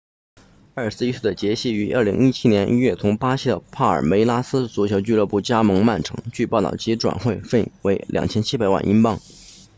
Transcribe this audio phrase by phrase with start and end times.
[0.73, 9.19] 21岁的杰西 jesus 于2017年1月从巴西的帕尔梅拉斯足球俱乐部加盟曼城据报道其转会费为2700万英镑